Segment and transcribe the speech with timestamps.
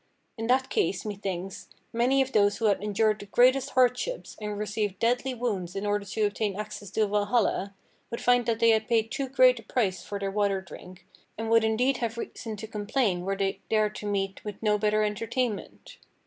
[0.35, 4.97] In that case, methinks, many of those who had endured the greatest hardships, and received
[4.97, 7.75] deadly wounds in order to obtain access to Valhalla,
[8.09, 11.05] would find that they had paid too great a price for their water drink,
[11.37, 15.03] and would indeed have reason to complain were they there to meet with no better
[15.03, 15.97] entertainment.